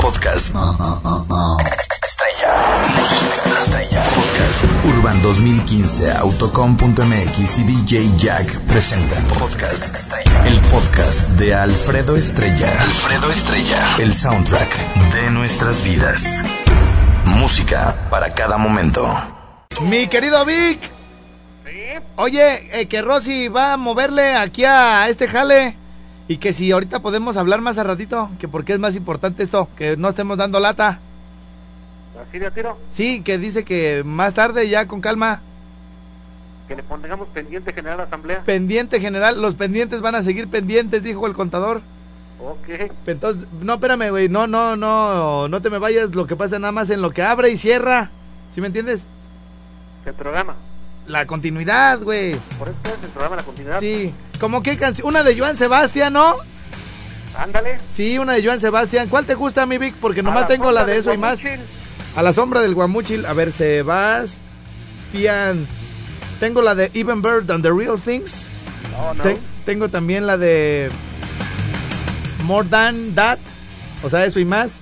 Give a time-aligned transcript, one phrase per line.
[0.00, 0.54] Podcast.
[2.04, 2.82] Estrella.
[2.96, 4.02] Música estrella.
[4.04, 4.64] Podcast.
[4.84, 9.24] Urban 2015, Autocom.mx y DJ Jack presentan.
[9.38, 9.94] Podcast.
[9.94, 10.44] Estrella.
[10.46, 12.70] El podcast de Alfredo Estrella.
[12.80, 13.86] Alfredo Estrella.
[13.98, 16.44] El soundtrack de nuestras vidas.
[17.26, 19.06] Música para cada momento.
[19.82, 20.78] Mi querido Vic.
[22.16, 25.76] Oye, eh, que Rosy va a moverle aquí a este jale.
[26.28, 29.68] Y que si ahorita podemos hablar más a ratito, que porque es más importante esto,
[29.76, 31.00] que no estemos dando lata.
[32.20, 32.76] ¿Así de tiro?
[32.92, 35.40] Sí, que dice que más tarde ya con calma.
[36.68, 38.42] Que le pongamos pendiente general a la asamblea.
[38.44, 41.80] Pendiente general, los pendientes van a seguir pendientes, dijo el contador.
[42.44, 42.92] Ok.
[43.06, 46.72] Entonces, no, espérame, güey, no, no, no, no te me vayas, lo que pasa nada
[46.72, 48.10] más en lo que abre y cierra.
[48.52, 49.06] ¿Sí me entiendes?
[50.04, 50.56] El programa.
[51.08, 52.34] La continuidad, güey.
[52.58, 53.80] Por eso es el programa La Continuidad.
[53.80, 54.12] Sí.
[54.38, 55.08] ¿Cómo qué canción?
[55.08, 56.34] Una de Joan Sebastián, ¿no?
[57.36, 57.78] Ándale.
[57.92, 59.08] Sí, una de Joan Sebastián.
[59.08, 59.94] ¿Cuál te gusta, mi Vic?
[60.00, 61.40] Porque A nomás la tengo la de eso y más.
[62.14, 63.24] A la sombra del guamuchil.
[63.26, 64.38] A ver, Sebastián.
[66.40, 68.46] Tengo la de Even Better Than the Real Things.
[68.92, 69.22] No, no.
[69.22, 70.90] Ten- tengo también la de
[72.44, 73.38] More Than That.
[74.02, 74.76] O sea, eso y más.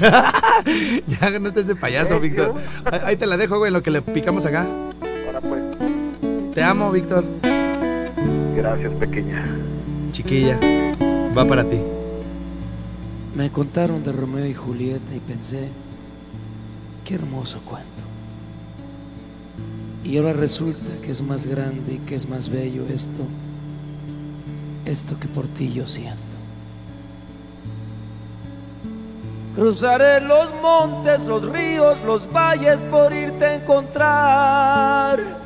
[0.00, 2.54] ya no estés de payaso, Thank Víctor.
[2.90, 4.66] Ahí ahí te la dejo, güey, en lo que le picamos acá.
[6.56, 7.22] Te amo, Víctor.
[8.56, 9.44] Gracias, pequeña.
[10.12, 10.58] Chiquilla.
[11.36, 11.78] Va para ti.
[13.34, 15.68] Me contaron de Romeo y Julieta y pensé,
[17.04, 18.04] qué hermoso cuento.
[20.02, 23.20] Y ahora resulta que es más grande y que es más bello esto,
[24.86, 26.16] esto que por ti yo siento.
[29.54, 35.45] Cruzaré los montes, los ríos, los valles por irte a encontrar.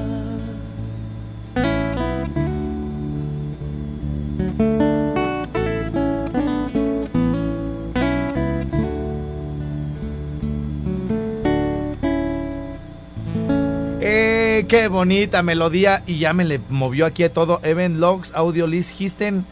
[14.67, 17.59] Qué bonita melodía y ya me le movió aquí a todo.
[17.63, 19.45] Even Logs, Audio List Histen,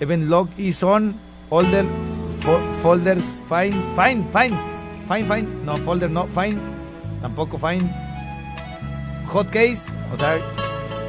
[0.00, 1.14] Even Log y Son,
[1.48, 1.84] Folder,
[2.42, 4.58] fo- Folders, Fine, Fine, Fine,
[5.08, 6.58] Fine, Fine, no, Folder, no, Fine,
[7.22, 7.90] tampoco Fine.
[9.32, 10.38] Hot Case, o sea,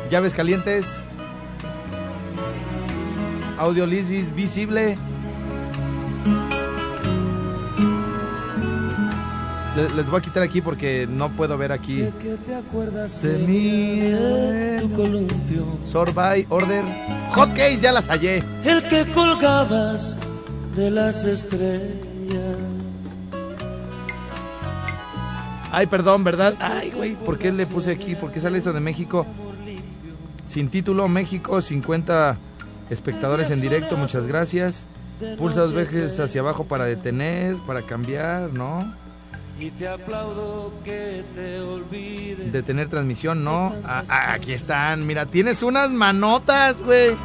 [0.09, 1.01] llaves calientes.
[3.57, 4.97] Audio List is visible.
[9.87, 12.03] Le- Les voy a quitar aquí porque no puedo ver aquí.
[12.03, 16.83] Sé que te acuerdas De mí, de tu columpio, Sorbay, Order.
[17.33, 18.43] Hot Case, ya las hallé.
[18.63, 20.19] el que colgabas
[20.75, 21.89] de las estrellas.
[25.71, 26.55] Ay, perdón, ¿verdad?
[26.59, 28.15] Ay, güey, ¿por qué le puse aquí?
[28.15, 29.25] ¿Por qué sale eso de México?
[30.47, 32.37] Sin título, México, 50
[32.89, 34.87] espectadores en directo, muchas gracias.
[35.37, 38.91] Pulsa dos veces hacia abajo para detener, para cambiar, ¿no?
[39.59, 42.51] Y te aplaudo que te olvides.
[42.51, 43.75] Detener transmisión, no.
[43.83, 47.17] Ah, ah, aquí están, mira, tienes unas manotas, güey.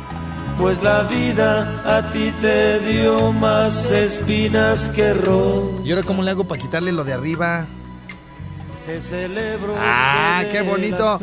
[0.58, 5.84] Pues la vida a ti te dio más espinas que rosas.
[5.84, 7.66] ¿Y ahora cómo le hago para quitarle lo de arriba?
[8.86, 9.74] Te celebro.
[9.78, 11.20] Ah, qué de bonito.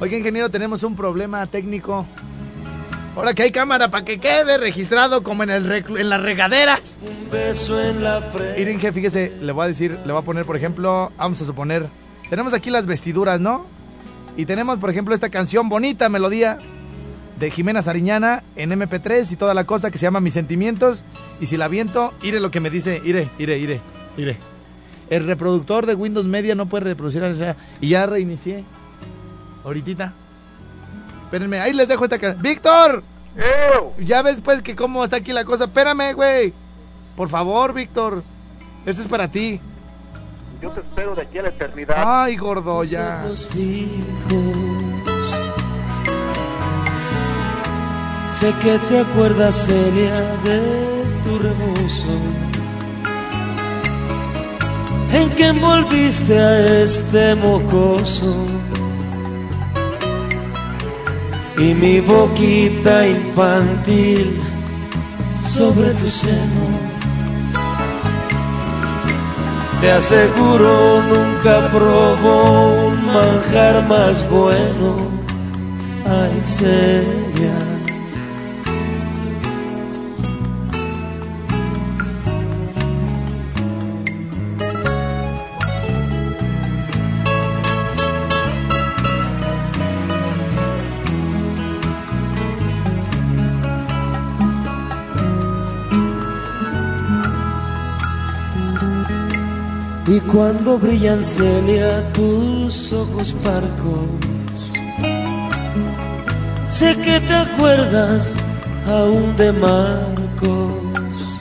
[0.00, 2.06] Oiga, ingeniero, tenemos un problema técnico.
[3.16, 6.98] Ahora que hay cámara para que quede registrado como en, el en las regaderas.
[7.02, 8.92] Un beso en la frente.
[8.92, 11.88] Fíjese, le voy a decir, le voy a poner, por ejemplo, vamos a suponer,
[12.28, 13.66] tenemos aquí las vestiduras, ¿no?
[14.36, 16.58] Y tenemos, por ejemplo, esta canción bonita, melodía
[17.40, 21.02] de Jimena Sariñana en MP3 y toda la cosa que se llama Mis Sentimientos.
[21.40, 23.80] Y si la viento, ire lo que me dice, ire, ire, ire,
[24.16, 24.36] ire.
[25.08, 27.56] El reproductor de Windows Media no puede reproducir esa.
[27.80, 28.64] Y ya reinicié.
[29.64, 30.14] Ahorita.
[31.30, 32.42] Espérenme, ahí les dejo esta canción.
[32.42, 33.04] ¡Víctor!
[33.36, 34.04] ¡Ew!
[34.04, 35.66] Ya ves pues que cómo está aquí la cosa.
[35.66, 36.52] Espérame, güey.
[37.14, 38.24] Por favor, Víctor.
[38.84, 39.60] Este es para ti.
[40.60, 41.94] Yo te espero de aquí a la eternidad.
[41.96, 43.24] Ay, gordo, ya.
[48.28, 52.18] Sé que te acuerdas, Celia, de tu rebozo.
[55.12, 58.34] En que envolviste a este mocoso.
[61.58, 64.40] Y mi boquita infantil
[65.44, 66.64] sobre tu seno.
[69.80, 75.08] Te aseguro nunca probó un manjar más bueno.
[76.06, 76.30] Ay.
[100.10, 104.72] Y cuando brillan Celia tus ojos parcos,
[106.68, 108.34] sé que te acuerdas
[108.88, 111.38] aún de Marcos.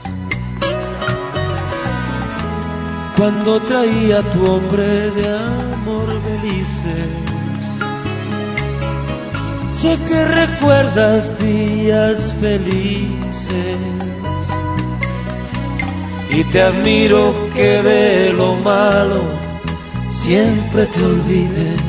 [3.18, 7.10] Cuando traía tu hombre de amor felices,
[9.72, 14.29] sé que recuerdas días felices.
[16.40, 19.24] Y te admiro que de lo malo
[20.10, 21.82] siempre te olvides.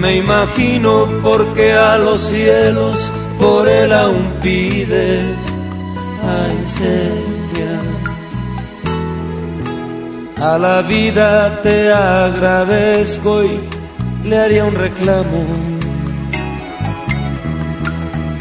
[0.00, 5.38] Me imagino porque a los cielos por él aún pides.
[6.38, 7.76] Ay, Celia.
[10.40, 13.60] A la vida te agradezco y
[14.26, 15.44] le haría un reclamo.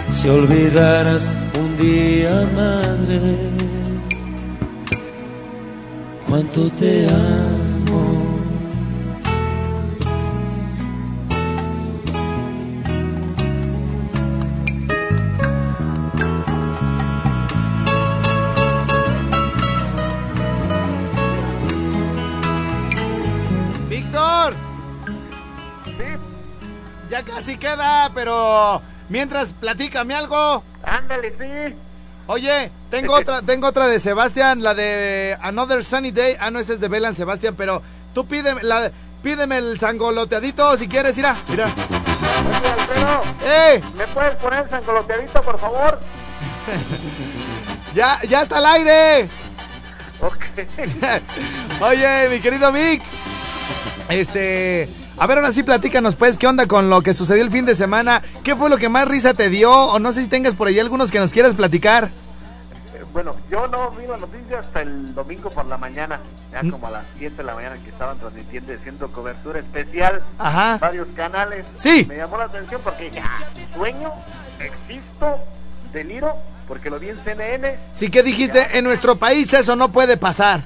[0.09, 3.37] Si olvidaras un día, madre,
[6.27, 8.39] cuánto te amo.
[23.89, 24.55] Víctor,
[27.09, 30.63] ya casi queda, pero mientras platícame algo.
[30.83, 31.75] ándale, sí.
[32.27, 36.35] Oye, tengo otra, tengo otra de Sebastián, la de Another Sunny Day.
[36.39, 37.81] Ah, no, esa es de Belan Sebastián, pero
[38.13, 38.91] tú pídeme, la,
[39.21, 41.65] pídeme el sangoloteadito si quieres, mira, mira.
[41.65, 43.81] Oye, Alfredo, ¡Eh!
[43.95, 45.99] ¿me puedes poner el sangoloteadito, por favor?
[47.93, 49.29] ¡Ya, ya está al aire!
[50.21, 50.45] Ok.
[51.81, 53.01] Oye, mi querido Vic.
[54.09, 54.89] Este.
[55.17, 57.75] A ver, ahora sí platícanos, pues, ¿qué onda con lo que sucedió el fin de
[57.75, 58.21] semana?
[58.43, 59.71] ¿Qué fue lo que más risa te dio?
[59.71, 62.05] O no sé si tengas por ahí algunos que nos quieras platicar.
[62.95, 66.19] Eh, Bueno, yo no vi la noticia hasta el domingo por la mañana,
[66.51, 70.79] ya como a las 7 de la mañana que estaban transmitiendo haciendo cobertura especial, Ajá.
[70.79, 71.63] varios canales.
[71.75, 72.05] Sí.
[72.09, 73.37] Me llamó la atención porque ah,
[73.75, 74.11] sueño,
[74.59, 75.37] existo,
[75.93, 76.33] deliro,
[76.67, 78.77] porque lo vi en CNN, Sí, que dijiste?
[78.79, 80.65] En nuestro país eso no puede pasar.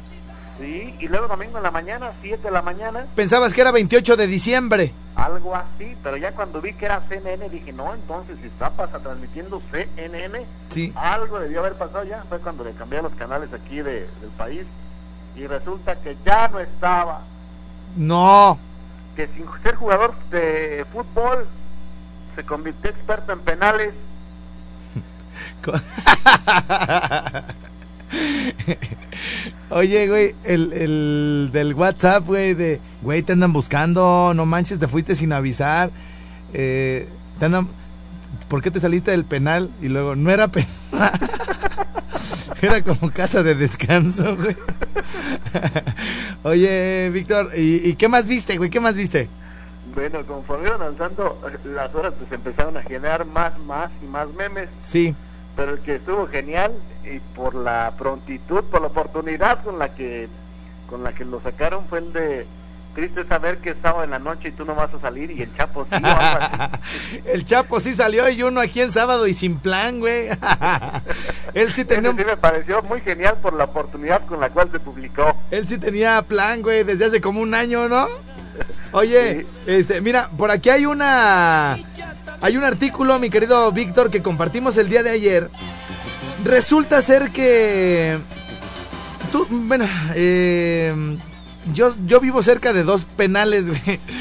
[0.60, 4.16] Sí, y luego domingo en la mañana, 7 de la mañana, Pensabas que era 28
[4.18, 4.94] de diciembre.
[5.16, 9.00] algo así, pero ya cuando vi que era CNN dije, no, entonces si está pasa
[9.00, 10.94] transmitiendo CNN, Sí.
[10.96, 14.66] algo debió haber pasado ya, fue cuando le cambié los canales aquí de- del país
[15.36, 17.22] y resulta que ya no estaba,
[17.96, 18.60] No.
[19.16, 21.48] que sin ser jugador de fútbol
[22.36, 23.94] se convirtió experto en penales.
[29.70, 34.88] Oye, güey, el, el del WhatsApp, güey, de, güey, te andan buscando, no manches, te
[34.88, 35.92] fuiste sin avisar.
[36.54, 37.08] Eh,
[37.40, 37.68] te andan,
[38.48, 39.70] ¿por qué te saliste del penal?
[39.82, 40.70] Y luego, no era penal.
[42.62, 44.56] era como casa de descanso, güey.
[46.44, 48.70] Oye, Víctor, ¿y, ¿y, qué más viste, güey?
[48.70, 49.28] ¿Qué más viste?
[49.94, 54.70] Bueno, conforme iban avanzando las horas, pues empezaron a generar más, más y más memes.
[54.80, 55.16] Sí.
[55.56, 56.72] Pero el que estuvo genial,
[57.16, 60.28] y por la prontitud, por la oportunidad con la que
[60.90, 62.48] con la que lo sacaron, fue el de
[62.98, 65.44] triste saber que es sábado en la noche y tú no vas a salir y
[65.44, 66.02] el Chapo sí.
[67.32, 70.30] el Chapo sí salió y uno aquí en sábado y sin plan, güey.
[71.54, 72.12] Él sí tenía...
[72.12, 75.36] sí me pareció muy genial por la oportunidad con la cual se publicó.
[75.52, 78.08] Él sí tenía plan, güey, desde hace como un año, ¿no?
[78.94, 81.78] Oye, este, mira, por aquí hay una...
[82.42, 85.50] Hay un artículo, mi querido Víctor, que compartimos el día de ayer.
[86.48, 88.18] Resulta ser que...
[89.32, 89.86] Tú, bueno,
[90.16, 91.18] eh
[91.74, 93.68] yo, yo vivo cerca de dos penales,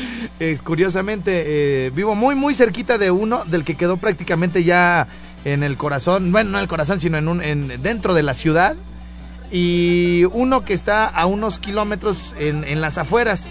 [0.64, 1.44] curiosamente,
[1.86, 5.06] eh, vivo muy, muy cerquita de uno, del que quedó prácticamente ya
[5.44, 8.34] en el corazón, bueno, no en el corazón, sino en un, en, dentro de la
[8.34, 8.76] ciudad.
[9.52, 13.48] Y uno que está a unos kilómetros en, en las afueras.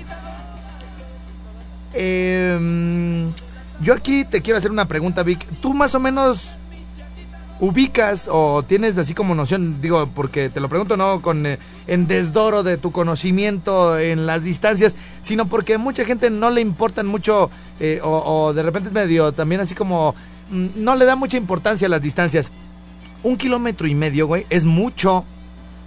[1.94, 3.32] Em,
[3.79, 5.46] yo aquí te quiero hacer una pregunta, Vic.
[5.62, 6.58] ¿Tú más o menos
[7.60, 11.58] ubicas o tienes así como noción, digo, porque te lo pregunto no con eh,
[11.88, 17.08] en desdoro de tu conocimiento en las distancias, sino porque mucha gente no le importan
[17.08, 20.16] mucho eh, o, de repente es medio también así como
[20.50, 22.52] mm, no le da mucha importancia a las distancias.
[23.24, 25.26] Un kilómetro y medio, güey, es mucho,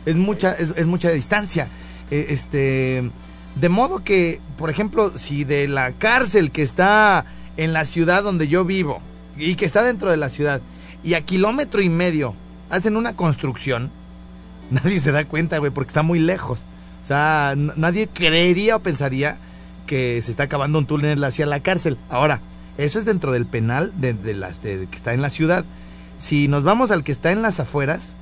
[0.07, 1.69] es mucha, es, mucha distancia.
[2.11, 3.11] Eh, este,
[3.55, 8.49] de modo que, por ejemplo, si de la cárcel que está en la ciudad donde
[8.49, 9.01] yo vivo
[9.37, 10.61] y que está dentro de la ciudad
[11.03, 12.35] y a kilómetro y medio
[12.71, 13.91] hacen una construcción,
[14.71, 16.65] nadie se da cuenta, güey, porque está muy lejos.
[17.03, 19.39] O sea, nadie creería o pensaría
[19.87, 21.97] que se está acabando un túnel hacia la cárcel.
[22.11, 22.41] Ahora,
[22.77, 24.15] eso es dentro del penal de,
[24.63, 25.65] que está en la ciudad.
[26.19, 28.15] Si nos vamos al que está en las afueras,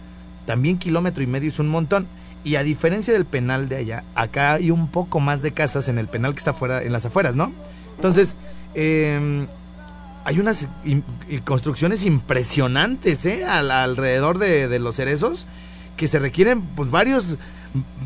[0.45, 2.07] también kilómetro y medio es un montón.
[2.45, 5.99] Y a diferencia del penal de allá, acá hay un poco más de casas en
[5.99, 7.53] el penal que está fuera, en las afueras, ¿no?
[7.97, 8.37] Entonces,
[8.75, 9.47] eh,
[10.27, 10.69] hay unas
[11.45, 13.45] construcciones impresionantes ¿eh?
[13.45, 15.47] alrededor de, los cerezos
[15.97, 17.39] que se requieren pues varios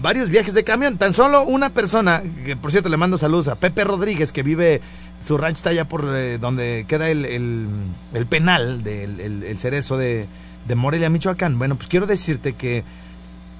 [0.03, 0.99] varios viajes de camión.
[0.99, 4.83] Tan solo una persona, que por cierto le mando saludos a Pepe Rodríguez, que vive,
[5.25, 10.27] su rancho está allá por eh, donde queda el, el, penal del el, cerezo de,
[10.69, 11.59] de, Morelia, Michoacán.
[11.59, 12.85] Bueno, pues quiero decirte que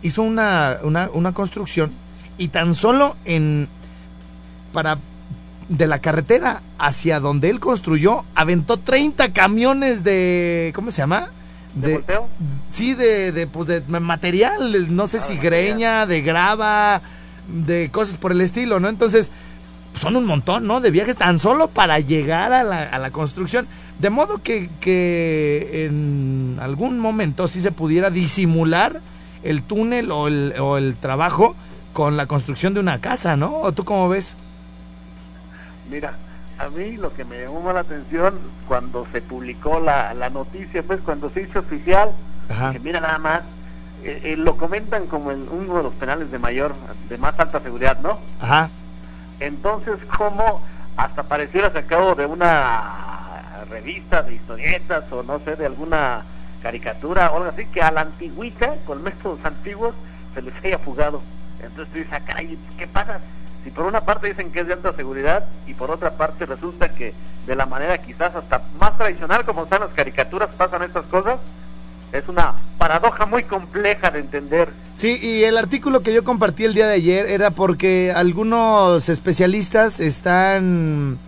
[0.03, 1.93] hizo una, una, una construcción
[2.37, 3.71] y tan solo en
[4.75, 4.99] para
[5.71, 11.31] de la carretera hacia donde él construyó, aventó 30 camiones de, ¿cómo se llama?
[11.75, 12.03] De,
[12.71, 17.01] Sí, de, de, pues de material, no sé ah, si greña, de grava,
[17.47, 18.89] de cosas por el estilo, ¿no?
[18.89, 19.31] Entonces,
[19.95, 20.81] son un montón, ¿no?
[20.81, 23.69] De viajes tan solo para llegar a la, a la construcción.
[24.01, 29.01] De modo que, que en algún momento sí se pudiera disimular
[29.45, 31.55] el túnel o el, o el trabajo
[31.93, 33.61] con la construcción de una casa, ¿no?
[33.61, 34.37] ¿O tú cómo ves?
[35.91, 36.13] Mira,
[36.59, 41.01] a mí lo que me llamó la atención cuando se publicó la, la noticia, pues
[41.01, 42.11] cuando se hizo oficial,
[42.73, 43.41] que mira nada más,
[44.05, 46.75] eh, eh, lo comentan como uno de los penales de mayor,
[47.09, 48.19] de más alta seguridad, ¿no?
[48.41, 48.71] Ajá.
[49.41, 50.63] Entonces, como
[50.97, 56.23] hasta pareciera sacado de una revista de historietas o no sé, de alguna
[56.63, 59.95] caricatura o algo así, que a la antigüita, con métodos antiguos,
[60.35, 61.23] se les haya fugado.
[61.63, 62.43] Entonces tú dices, ah,
[62.79, 63.21] ¿qué pasa?
[63.65, 66.95] Si por una parte dicen que es de alta seguridad y por otra parte resulta
[66.95, 67.13] que
[67.47, 71.39] de la manera quizás hasta más tradicional como están las caricaturas pasan estas cosas,
[72.13, 74.71] es una paradoja muy compleja de entender.
[74.95, 80.01] Sí, y el artículo que yo compartí el día de ayer era porque algunos especialistas
[80.01, 81.19] están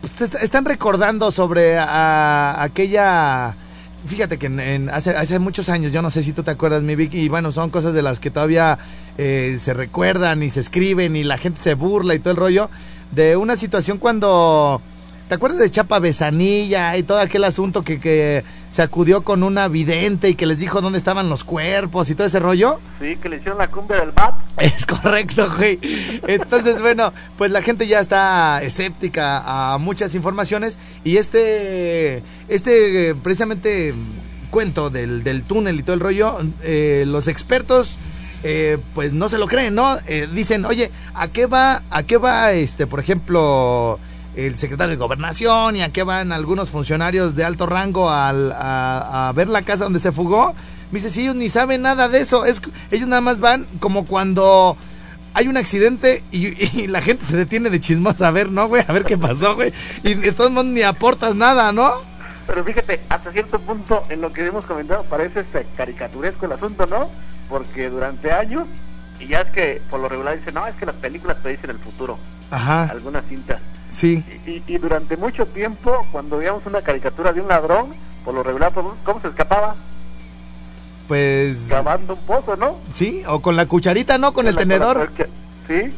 [0.00, 3.54] pues, están recordando sobre aquella
[4.06, 6.94] fíjate que en, hace, hace muchos años, yo no sé si tú te acuerdas, mi
[6.94, 8.78] Vicky, y bueno, son cosas de las que todavía
[9.18, 12.70] eh, se recuerdan y se escriben y la gente se burla y todo el rollo,
[13.12, 14.80] de una situación cuando
[15.32, 19.66] ¿Te acuerdas de Chapa Besanilla y todo aquel asunto que, que se acudió con una
[19.68, 22.80] vidente y que les dijo dónde estaban los cuerpos y todo ese rollo?
[23.00, 24.34] Sí, que le hicieron la cumbia del bat.
[24.58, 25.78] Es correcto, güey.
[26.26, 33.94] Entonces, bueno, pues la gente ya está escéptica a muchas informaciones y este, este precisamente
[34.50, 37.96] cuento del, del túnel y todo el rollo, eh, los expertos...
[38.44, 39.98] Eh, pues no se lo creen, ¿no?
[40.08, 44.00] Eh, dicen, oye, ¿a qué va, a qué va, este, por ejemplo,
[44.36, 49.32] el secretario de gobernación y a qué van algunos funcionarios de alto rango al, a,
[49.34, 50.54] ver la casa donde se fugó,
[50.90, 52.44] Me dice, si ellos ni saben nada de eso.
[52.44, 54.76] Es, ellos nada más van como cuando
[55.34, 58.84] hay un accidente y, la gente se detiene de chismosa a ver, ¿no, güey?
[58.86, 59.72] A ver qué pasó, güey.
[60.02, 61.90] Y de todos modos ni aportas nada, ¿no?
[62.46, 66.86] Pero fíjate, hasta cierto punto, en lo que hemos comentado, parece este caricaturesco el asunto,
[66.86, 67.08] ¿no?
[67.48, 68.66] Porque durante años,
[69.20, 71.70] y ya es que por lo regular dicen, no, es que las películas te dicen
[71.70, 72.18] el futuro.
[72.50, 72.84] Ajá.
[72.84, 73.60] Algunas cintas.
[73.92, 74.24] Sí.
[74.46, 77.94] Y, y, durante mucho tiempo, cuando veíamos una caricatura de un ladrón,
[78.24, 79.74] por lo regular, ¿cómo se escapaba?
[81.08, 81.66] Pues...
[81.68, 82.78] Cavando un pozo, ¿no?
[82.92, 84.32] Sí, o con la cucharita, ¿no?
[84.32, 85.10] Con el tenedor.
[85.68, 85.92] sí.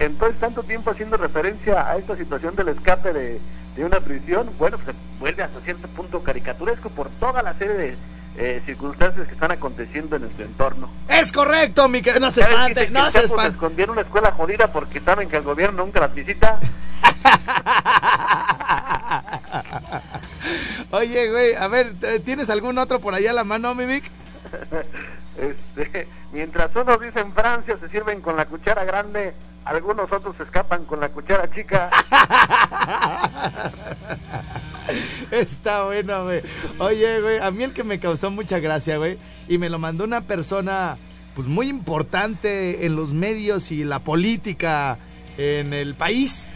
[0.00, 3.40] Entonces, tanto tiempo haciendo referencia a esta situación del escape de,
[3.76, 7.96] de una prisión, bueno, pues vuelve hasta cierto punto caricaturesco por toda la serie de
[8.36, 10.90] eh, circunstancias que están aconteciendo en nuestro entorno.
[11.08, 12.26] Es correcto, mi querido.
[12.26, 13.52] No se espante, no se espante.
[13.52, 16.58] Escondieron una escuela jodida porque saben que el gobierno nunca las visita.
[20.90, 24.04] Oye, güey, a ver, ¿tienes algún otro por allá a la mano, mi Vic?
[25.76, 29.32] este, mientras unos dicen Francia se sirven con la cuchara grande,
[29.64, 31.88] algunos otros se escapan con la cuchara chica.
[35.30, 36.40] Está bueno, güey.
[36.78, 40.04] Oye, güey, a mí el que me causó mucha gracia, güey, y me lo mandó
[40.04, 40.98] una persona,
[41.34, 44.98] pues muy importante en los medios y la política
[45.36, 46.48] en el país.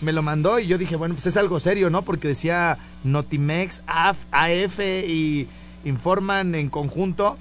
[0.00, 2.02] Me lo mandó y yo dije, bueno, pues es algo serio, ¿no?
[2.02, 5.48] Porque decía Notimex, AF, AF y
[5.84, 7.38] informan en conjunto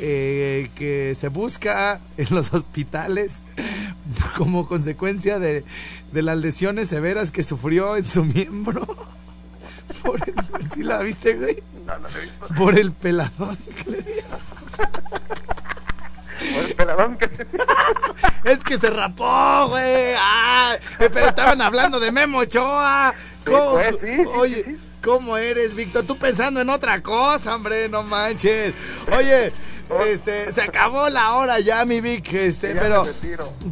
[0.00, 3.42] eh, que se busca en los hospitales
[4.36, 5.64] como consecuencia de,
[6.12, 8.86] de las lesiones severas que sufrió en su miembro.
[10.02, 10.34] Por el,
[10.72, 11.62] ¿Sí la viste, güey?
[11.86, 12.46] No, no he visto.
[12.56, 14.24] Por el peladón que le dio.
[16.38, 17.30] Por el peladón que
[18.44, 20.14] Es que se rapó, güey.
[20.18, 23.14] Ah, pero estaban hablando de Memo Ochoa.
[23.44, 23.72] ¿Cómo?
[23.72, 24.78] pues, sí, sí, Oye, sí.
[25.02, 26.04] ¿cómo eres, Víctor?
[26.04, 28.74] Tú pensando en otra cosa, hombre, no manches.
[29.16, 29.52] Oye,
[30.06, 33.02] este, se acabó la hora ya, mi Vic, este, Ya pero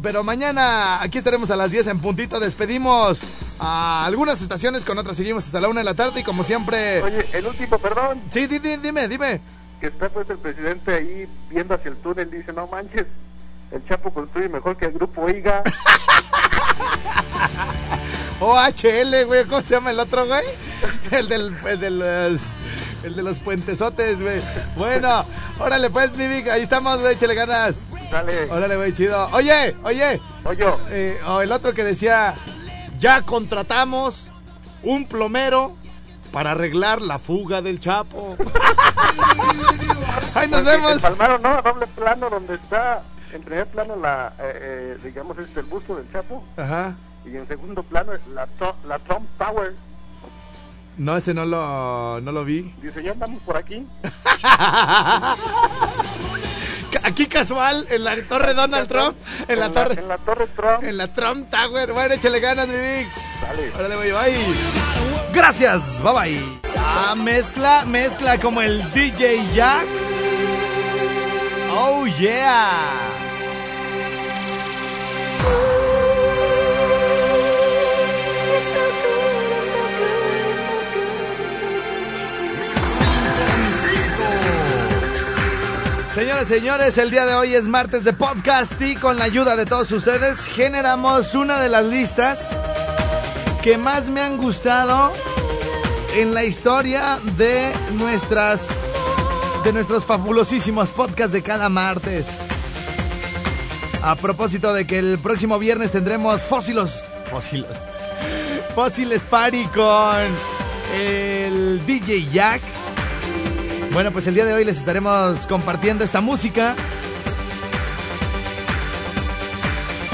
[0.01, 2.39] pero mañana aquí estaremos a las 10 en puntito.
[2.39, 3.21] Despedimos
[3.59, 7.01] a algunas estaciones, con otras seguimos hasta la una de la tarde y como siempre.
[7.01, 9.41] Oye, el último, perdón, Sí, di- di- dime, dime.
[9.79, 13.05] que está pues el presidente ahí viendo hacia el túnel, dice, no manches,
[13.71, 15.63] el Chapo construye mejor que el grupo Oiga.
[18.39, 20.43] OHL, güey, ¿cómo se llama el otro, güey?
[21.11, 22.41] El del, el de los,
[23.03, 24.41] el de los puentesotes, güey.
[24.75, 25.23] Bueno,
[25.59, 27.75] órale pues, mi Vic, ahí estamos, güey, échale ganas.
[28.11, 29.27] Dale, Órale, güey, chido.
[29.33, 32.35] Oye, oye, oye, eh, o el otro que decía,
[32.99, 34.31] ya contratamos
[34.83, 35.75] un plomero
[36.31, 38.35] para arreglar la fuga del Chapo.
[40.35, 41.01] Ahí nos vemos.
[41.01, 41.61] Palmaron, ¿no?
[41.61, 46.11] Doble plano donde está, en primer plano, la, eh, eh, digamos, este, el busto del
[46.11, 46.95] Chapo, Ajá.
[47.25, 48.47] y en segundo plano, la,
[48.87, 49.73] la Trump Tower.
[50.97, 52.73] No, ese no lo, no lo vi.
[52.81, 53.85] Dice, ya andamos por aquí.
[57.03, 60.83] Aquí casual, en la torre Donald Trump, en la torre, En la Torre Trump.
[60.83, 61.91] en la Trump Tower.
[61.91, 63.07] Bueno, échale ganas, mi Vic.
[63.41, 63.71] Dale.
[63.75, 64.37] Órale, güey, bye.
[65.33, 66.39] Gracias, bye bye.
[66.77, 69.85] Ah, mezcla, mezcla como el DJ Jack.
[71.75, 73.09] Oh yeah.
[86.13, 89.55] Señoras y señores, el día de hoy es martes de podcast y con la ayuda
[89.55, 92.55] de todos ustedes generamos una de las listas
[93.63, 95.11] que más me han gustado
[96.13, 98.79] en la historia de nuestras
[99.63, 102.27] de nuestros fabulosísimos podcasts de cada martes.
[104.03, 107.79] A propósito de que el próximo viernes tendremos fósilos, fósilos,
[108.75, 110.27] fósiles party con
[110.95, 112.61] el DJ Jack.
[113.93, 116.75] Bueno, pues el día de hoy les estaremos compartiendo esta música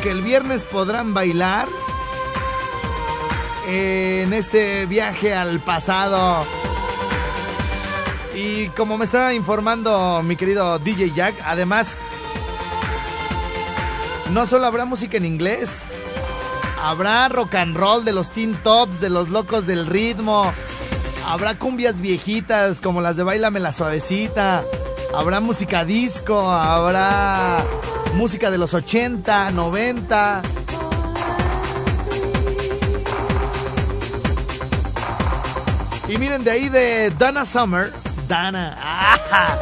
[0.03, 1.65] que el viernes podrán bailar
[3.69, 6.45] en este viaje al pasado.
[8.35, 11.99] Y como me estaba informando mi querido DJ Jack, además,
[14.31, 15.83] no solo habrá música en inglés,
[16.83, 20.53] habrá rock and roll de los Teen Tops, de los locos del ritmo,
[21.29, 24.63] habrá cumbias viejitas como las de Bailame la Suavecita,
[25.13, 27.63] habrá música disco, habrá
[28.15, 30.41] música de los 80, 90.
[36.07, 37.93] Y miren, de ahí de Dana Summer.
[38.27, 38.75] Dana.
[38.81, 39.55] ¡ah!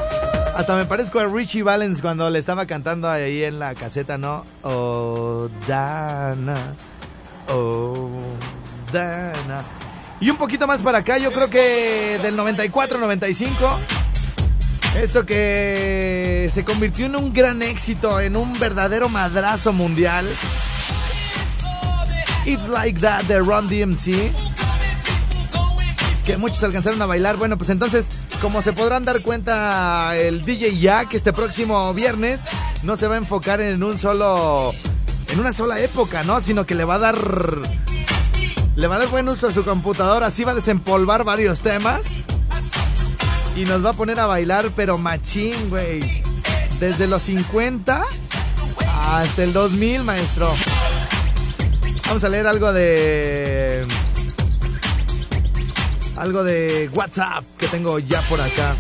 [0.55, 4.45] Hasta me parezco a Richie Valens cuando le estaba cantando ahí en la caseta, ¿no?
[4.63, 6.73] Oh, Dana.
[7.49, 8.09] Oh,
[8.93, 9.86] Dana.
[10.19, 13.79] Y un poquito más para acá, yo creo que del 94, 95.
[14.95, 20.27] Eso que se convirtió en un gran éxito, en un verdadero madrazo mundial.
[22.45, 24.33] It's Like That de Ron DMC.
[26.25, 27.37] Que muchos alcanzaron a bailar.
[27.37, 28.09] Bueno, pues entonces,
[28.41, 32.45] como se podrán dar cuenta, el DJ Jack este próximo viernes
[32.81, 34.73] no se va a enfocar en un solo.
[35.29, 36.41] en una sola época, ¿no?
[36.41, 37.17] Sino que le va a dar.
[38.77, 40.27] Le va a dar buen uso a su computadora.
[40.27, 42.05] Así va a desempolvar varios temas.
[43.55, 46.21] Y nos va a poner a bailar, pero machín, güey.
[46.79, 48.03] Desde los 50
[48.85, 50.53] hasta el 2000, maestro.
[52.05, 53.87] Vamos a leer algo de.
[56.15, 58.75] Algo de WhatsApp que tengo ya por acá.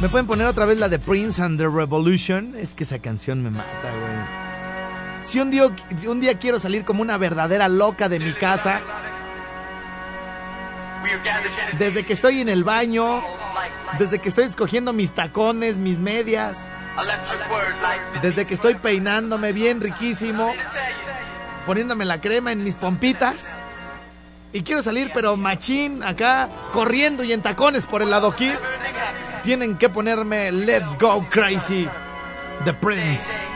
[0.00, 2.54] ¿Me pueden poner otra vez la de Prince and the Revolution?
[2.54, 3.95] Es que esa canción me mata.
[5.26, 8.80] Si un día, quiero salir como una verdadera loca de mi casa,
[11.76, 13.20] desde que estoy en el baño,
[13.98, 16.66] desde que estoy escogiendo mis tacones, mis medias,
[18.22, 20.52] desde que estoy peinándome bien riquísimo,
[21.66, 23.48] poniéndome la crema en mis pompitas.
[24.52, 28.52] Y quiero salir, pero machín, acá, corriendo y en tacones por el lado aquí.
[29.42, 31.88] Tienen que ponerme Let's Go Crazy,
[32.64, 33.55] The Prince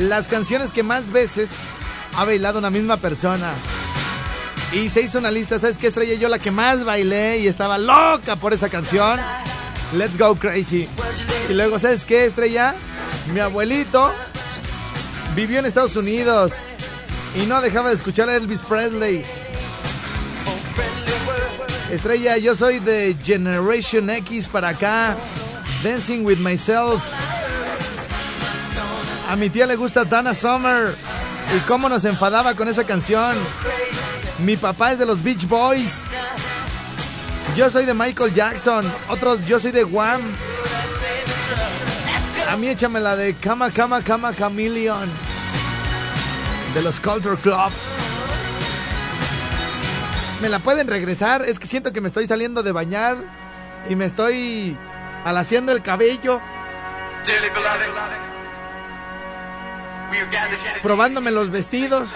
[0.00, 1.50] Las canciones que más veces
[2.16, 3.52] ha bailado una misma persona.
[4.72, 6.14] Y se hizo una lista, ¿sabes qué estrella?
[6.14, 9.20] Yo la que más bailé y estaba loca por esa canción.
[9.92, 10.88] Let's Go Crazy.
[11.50, 12.74] Y luego, ¿sabes qué estrella?
[13.34, 14.10] Mi abuelito
[15.36, 16.54] vivió en Estados Unidos
[17.34, 19.22] y no dejaba de escuchar a Elvis Presley.
[21.92, 25.14] Estrella, yo soy de Generation X para acá.
[25.82, 27.02] Dancing with Myself.
[29.30, 30.92] A mi tía le gusta Dana Summer.
[31.56, 33.36] Y cómo nos enfadaba con esa canción.
[34.40, 36.02] Mi papá es de los Beach Boys.
[37.54, 38.84] Yo soy de Michael Jackson.
[39.08, 40.20] Otros, yo soy de Wham.
[42.48, 45.08] A mí échame la de Cama, Cama, Cama, Chameleon.
[46.74, 47.70] De los Culture Club.
[50.42, 51.42] ¿Me la pueden regresar?
[51.42, 53.16] Es que siento que me estoy saliendo de bañar
[53.88, 54.76] y me estoy
[55.24, 56.40] alaciando el cabello.
[60.82, 62.10] Probándome los vestidos.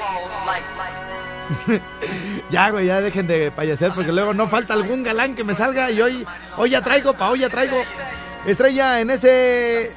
[2.51, 5.91] ya, güey, ya dejen de payaser porque luego no falta algún galán que me salga
[5.91, 6.27] y hoy,
[6.57, 7.77] hoy ya traigo, pa, hoy ya traigo.
[8.47, 9.93] Estrella en ese.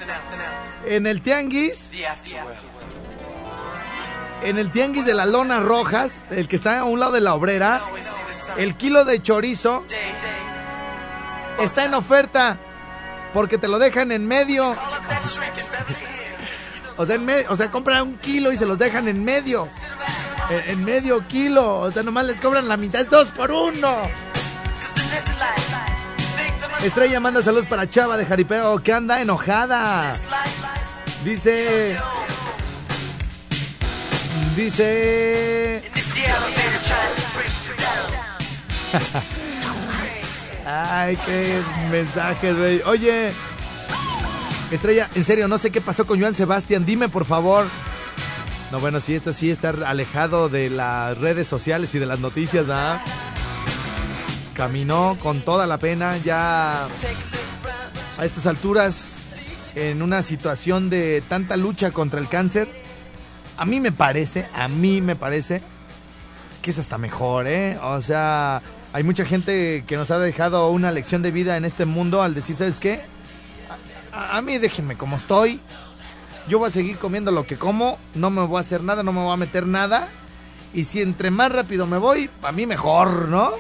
[0.86, 1.92] En el tianguis.
[4.42, 7.34] En el tianguis de las lonas rojas, el que está a un lado de la
[7.34, 7.82] obrera,
[8.58, 9.84] el kilo de chorizo
[11.60, 12.58] está en oferta
[13.34, 14.76] porque te lo dejan en medio.
[16.98, 19.70] O sea, en medio, o sea, compran un kilo y se los dejan en medio.
[20.50, 21.80] En, en, medio kilo.
[21.80, 23.02] O sea, nomás les cobran la mitad.
[23.02, 24.10] Es dos por uno.
[26.84, 30.16] Estrella manda saludos para Chava de Jaripeo que anda enojada.
[31.24, 31.98] Dice.
[34.56, 35.84] Dice.
[40.66, 42.82] Ay, qué mensajes, güey.
[42.86, 43.32] Oye,
[44.72, 46.86] Estrella, en serio, no sé qué pasó con Joan Sebastián.
[46.86, 47.66] Dime, por favor.
[48.72, 52.68] No, bueno, sí, esto sí está alejado de las redes sociales y de las noticias,
[52.68, 53.00] ¿verdad?
[54.54, 56.86] Caminó con toda la pena, ya
[58.18, 59.20] a estas alturas,
[59.76, 62.68] en una situación de tanta lucha contra el cáncer.
[63.56, 65.62] A mí me parece, a mí me parece
[66.62, 67.78] que es hasta mejor, ¿eh?
[67.82, 71.86] O sea, hay mucha gente que nos ha dejado una lección de vida en este
[71.86, 73.02] mundo al decir, ¿sabes qué?
[74.18, 75.60] A, mí déjenme como estoy.
[76.48, 79.14] Yo voy a seguir comiendo lo que como, no me voy a hacer nada, no
[79.14, 80.08] me voy a meter nada.
[80.74, 83.52] Y si entre más rápido me voy, para mí mejor, ¿no?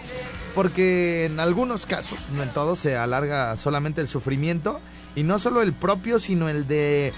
[0.55, 4.81] Porque en algunos casos, no en todos, se alarga solamente el sufrimiento.
[5.15, 7.13] Y no solo el propio, sino el de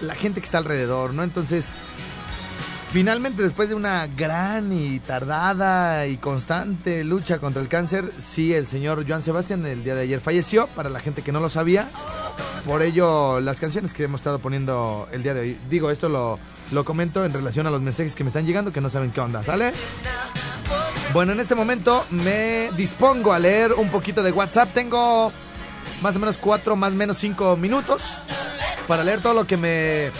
[0.00, 1.24] la gente que está alrededor, ¿no?
[1.24, 1.74] Entonces,
[2.92, 8.66] Finalmente, después de una gran y tardada y constante lucha contra el cáncer, sí, el
[8.66, 11.88] señor Joan Sebastián el día de ayer falleció, para la gente que no lo sabía.
[12.66, 16.38] Por ello, las canciones que hemos estado poniendo el día de hoy, digo, esto lo,
[16.70, 19.20] lo comento en relación a los mensajes que me están llegando, que no saben qué
[19.22, 19.72] onda, ¿sale?
[21.14, 24.68] Bueno, en este momento me dispongo a leer un poquito de WhatsApp.
[24.74, 25.32] Tengo
[26.02, 28.02] más o menos cuatro, más o menos cinco minutos
[28.86, 30.10] para leer todo lo que me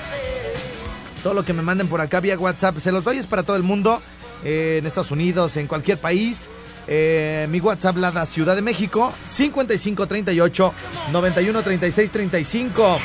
[1.22, 2.78] todo lo que me manden por acá vía WhatsApp.
[2.78, 4.02] Se los doy es para todo el mundo,
[4.44, 6.48] eh, en Estados Unidos, en cualquier país.
[6.88, 10.74] Eh, mi WhatsApp la da Ciudad de México 5538
[11.12, 12.98] 91 36 35.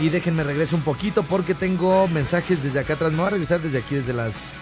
[0.00, 3.10] Y déjenme regreso un poquito porque tengo mensajes desde acá atrás.
[3.10, 4.52] Me voy a regresar desde aquí, desde las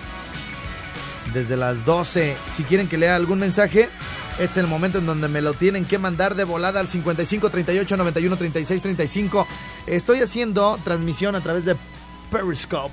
[1.34, 2.36] desde las 12.
[2.46, 3.90] Si quieren que lea algún mensaje,
[4.38, 7.96] es el momento en donde me lo tienen que mandar de volada al 55 38
[7.96, 9.46] 91 36 35.
[9.86, 11.76] Estoy haciendo transmisión a través de
[12.30, 12.92] Periscope.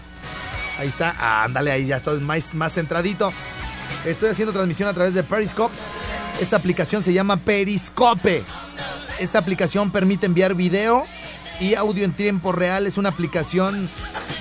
[0.77, 3.31] Ahí está, ándale, ahí ya estoy más, más centradito.
[4.05, 5.75] Estoy haciendo transmisión a través de Periscope.
[6.39, 8.43] Esta aplicación se llama Periscope.
[9.19, 11.05] Esta aplicación permite enviar video
[11.59, 12.87] y audio en tiempo real.
[12.87, 13.89] Es una aplicación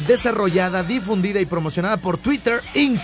[0.07, 3.01] desarrollada, difundida y promocionada por Twitter Inc.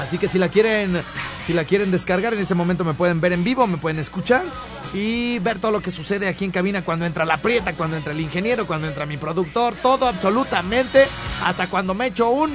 [0.00, 1.02] Así que si la quieren,
[1.48, 4.44] si la quieren descargar en este momento me pueden ver en vivo, me pueden escuchar
[4.92, 8.12] y ver todo lo que sucede aquí en cabina cuando entra la prieta, cuando entra
[8.12, 11.06] el ingeniero, cuando entra mi productor, todo absolutamente,
[11.42, 12.54] hasta cuando me echo un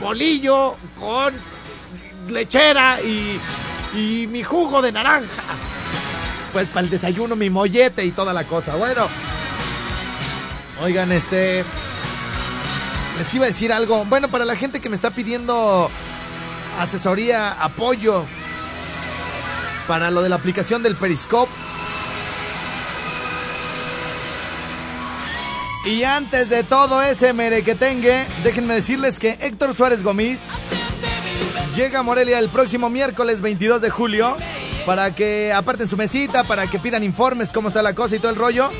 [0.00, 1.34] bolillo con
[2.28, 3.40] lechera y,
[3.92, 5.42] y mi jugo de naranja.
[6.52, 8.76] Pues para el desayuno mi mollete y toda la cosa.
[8.76, 9.08] Bueno,
[10.80, 11.64] oigan, este...
[13.18, 14.04] Les iba a decir algo.
[14.04, 15.90] Bueno, para la gente que me está pidiendo
[16.78, 18.24] asesoría, apoyo
[19.88, 21.50] para lo de la aplicación del Periscope.
[25.86, 30.48] Y antes de todo ese merequetengue, déjenme decirles que Héctor Suárez Gómez
[31.74, 34.36] llega a Morelia el próximo miércoles 22 de julio
[34.84, 38.30] para que aparten su mesita, para que pidan informes cómo está la cosa y todo
[38.30, 38.70] el rollo.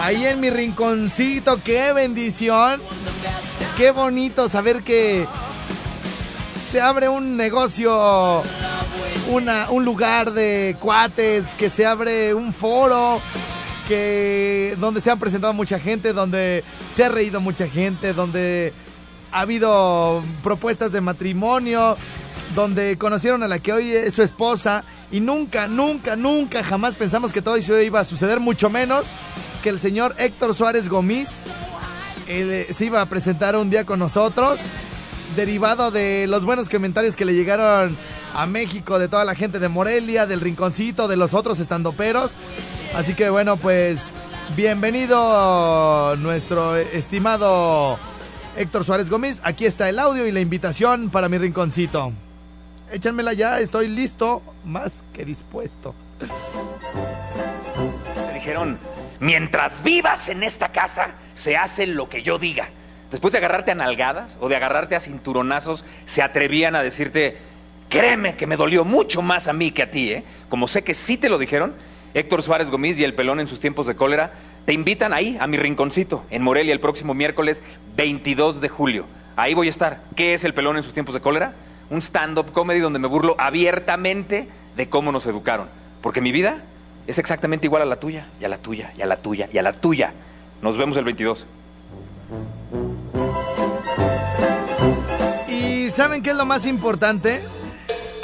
[0.00, 2.80] Ahí en mi rinconcito, qué bendición.
[3.76, 5.26] Qué bonito saber que
[6.68, 8.42] se abre un negocio,
[9.30, 13.22] una, un lugar de cuates, que se abre un foro,
[13.88, 18.74] que donde se han presentado mucha gente, donde se ha reído mucha gente, donde
[19.32, 21.96] ha habido propuestas de matrimonio,
[22.54, 27.32] donde conocieron a la que hoy es su esposa y nunca, nunca, nunca, jamás pensamos
[27.32, 29.12] que todo eso iba a suceder, mucho menos
[29.62, 31.40] que el señor Héctor Suárez Gómez
[32.26, 34.60] eh, se iba a presentar un día con nosotros
[35.36, 37.96] derivado de los buenos comentarios que le llegaron
[38.34, 42.34] a México de toda la gente de Morelia, del Rinconcito, de los otros estandoperos.
[42.94, 44.12] Así que bueno, pues
[44.56, 47.98] bienvenido nuestro estimado
[48.56, 49.40] Héctor Suárez Gómez.
[49.44, 52.12] Aquí está el audio y la invitación para mi Rinconcito.
[52.90, 55.94] Échanmela ya, estoy listo, más que dispuesto.
[56.18, 56.26] Te
[58.34, 58.78] dijeron,
[59.20, 62.68] mientras vivas en esta casa, se hace lo que yo diga.
[63.10, 67.38] Después de agarrarte a nalgadas o de agarrarte a cinturonazos, se atrevían a decirte,
[67.88, 70.24] créeme que me dolió mucho más a mí que a ti, ¿eh?
[70.48, 71.74] Como sé que sí te lo dijeron,
[72.14, 74.32] Héctor Suárez Gómez y el pelón en sus tiempos de cólera
[74.64, 77.62] te invitan ahí, a mi rinconcito, en Morelia, el próximo miércoles
[77.96, 79.06] 22 de julio.
[79.36, 80.00] Ahí voy a estar.
[80.16, 81.54] ¿Qué es el pelón en sus tiempos de cólera?
[81.90, 85.68] Un stand-up comedy donde me burlo abiertamente de cómo nos educaron.
[86.02, 86.62] Porque mi vida
[87.06, 89.58] es exactamente igual a la tuya, y a la tuya, y a la tuya, y
[89.58, 90.12] a la tuya.
[90.60, 91.46] Nos vemos el 22.
[95.98, 97.40] Saben qué es lo más importante?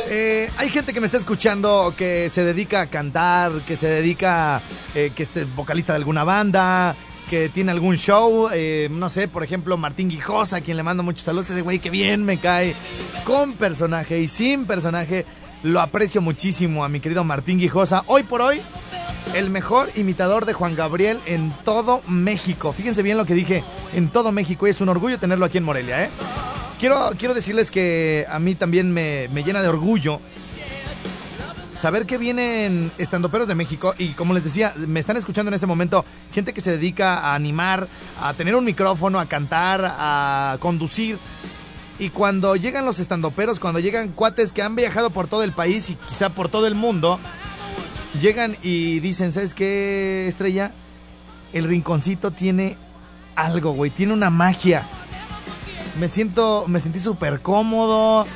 [0.09, 4.63] Eh, hay gente que me está escuchando que se dedica a cantar, que se dedica,
[4.95, 6.95] eh, que es vocalista de alguna banda,
[7.29, 11.03] que tiene algún show, eh, no sé, por ejemplo, Martín Guijosa, a quien le mando
[11.03, 12.77] muchos saludos, ese güey que bien me cae,
[13.25, 15.27] con personaje y sin personaje,
[15.65, 18.05] lo aprecio muchísimo a mi querido Martín Guijosa.
[18.07, 18.61] Hoy por hoy,
[19.35, 22.73] el mejor imitador de Juan Gabriel en todo México.
[22.73, 25.65] Fíjense bien lo que dije, en todo México, y es un orgullo tenerlo aquí en
[25.65, 26.11] Morelia, ¿eh?
[26.85, 30.21] Quiero, quiero decirles que a mí también me, me llena de orgullo
[31.75, 35.67] saber que vienen estandoperos de México y como les decía, me están escuchando en este
[35.67, 37.89] momento gente que se dedica a animar,
[38.21, 41.17] a tener un micrófono, a cantar, a conducir.
[41.99, 45.89] Y cuando llegan los estandoperos, cuando llegan cuates que han viajado por todo el país
[45.89, 47.19] y quizá por todo el mundo,
[48.21, 50.73] llegan y dicen, ¿sabes qué, estrella?
[51.55, 52.77] El rinconcito tiene
[53.37, 54.87] algo, güey, tiene una magia.
[55.99, 58.27] Me siento, me sentí súper cómodo.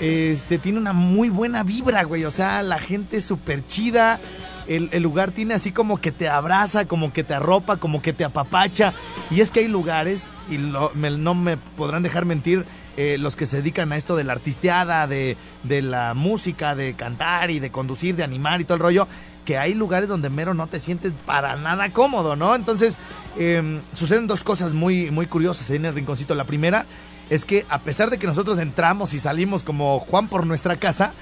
[0.00, 2.24] Este, tiene una muy buena vibra, güey.
[2.24, 4.20] O sea, la gente es súper chida.
[4.66, 8.12] El, el, lugar tiene así como que te abraza, como que te arropa, como que
[8.12, 8.92] te apapacha.
[9.30, 12.66] Y es que hay lugares, y lo, me, no me podrán dejar mentir,
[12.98, 16.94] eh, los que se dedican a esto de la artisteada, de, de la música, de
[16.94, 19.08] cantar y de conducir, de animar y todo el rollo,
[19.48, 22.54] que hay lugares donde mero no te sientes para nada cómodo, ¿no?
[22.54, 22.98] Entonces,
[23.38, 26.34] eh, suceden dos cosas muy, muy curiosas en el rinconcito.
[26.34, 26.84] La primera
[27.30, 31.14] es que a pesar de que nosotros entramos y salimos como Juan por nuestra casa,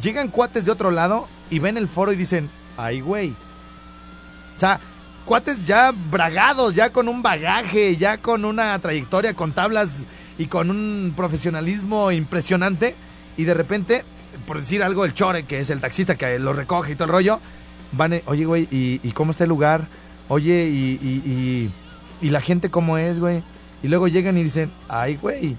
[0.00, 3.30] llegan cuates de otro lado y ven el foro y dicen, ay güey.
[4.54, 4.78] O sea,
[5.24, 10.06] cuates ya bragados, ya con un bagaje, ya con una trayectoria, con tablas
[10.38, 12.94] y con un profesionalismo impresionante.
[13.36, 14.04] Y de repente,
[14.46, 17.10] por decir algo, el chore, que es el taxista que lo recoge y todo el
[17.10, 17.40] rollo,
[17.92, 19.86] van, eh, oye güey, ¿y, cómo está el lugar?
[20.28, 21.70] Oye, ¿y,
[22.20, 23.42] y, la gente cómo es, güey?
[23.82, 25.56] Y luego llegan y dicen, ay, güey.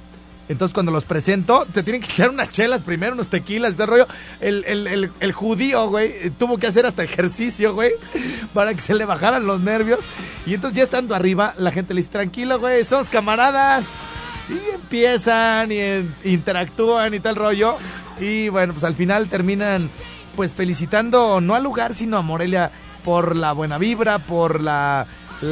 [0.49, 4.07] Entonces cuando los presento, te tienen que echar unas chelas primero, unos tequilas, este rollo.
[4.39, 7.91] El, el, el, judío, güey, tuvo que hacer hasta ejercicio, güey,
[8.53, 9.99] para que se le bajaran los nervios.
[10.45, 13.87] Y entonces ya estando arriba, la gente le dice, tranquilo, güey, somos camaradas.
[14.49, 15.79] Y empiezan y
[16.29, 17.77] interactúan y tal rollo.
[18.19, 19.89] Y bueno, pues al final terminan
[20.35, 22.71] pues felicitando no al lugar, sino a Morelia
[23.03, 25.07] por la buena vibra, por la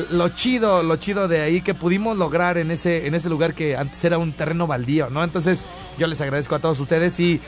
[0.10, 3.76] lo chido, lo chido de ahí que pudimos lograr en ese en ese lugar que
[3.76, 5.24] antes era un terreno baldío, ¿no?
[5.24, 5.66] Entonces,
[5.98, 7.42] yo les agradezco a todos ustedes y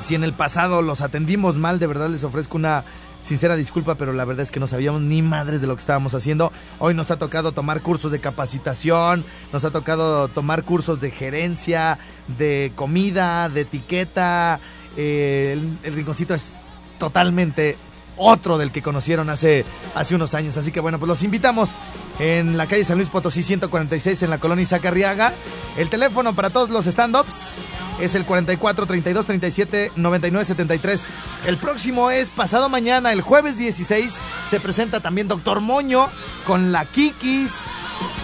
[0.00, 2.84] si en el pasado los atendimos mal, de verdad les ofrezco una
[3.20, 6.14] sincera disculpa, pero la verdad es que no sabíamos ni madres de lo que estábamos
[6.14, 6.52] haciendo.
[6.78, 11.98] Hoy nos ha tocado tomar cursos de capacitación, nos ha tocado tomar cursos de gerencia,
[12.36, 14.60] de comida, de etiqueta.
[14.96, 16.56] Eh, el, rinconcito es
[16.98, 17.76] totalmente
[18.16, 20.56] otro del que conocieron hace, hace unos años.
[20.56, 21.70] Así que bueno, pues los invitamos
[22.18, 25.32] en la calle San Luis Potosí 146 en la colonia Isaac Arriaga.
[25.76, 27.58] El teléfono para todos los stand-ups
[28.00, 31.06] es el 44 32 37 99 73.
[31.46, 36.08] El próximo es pasado mañana, el jueves 16, se presenta también Doctor Moño
[36.46, 37.54] con la Kikis,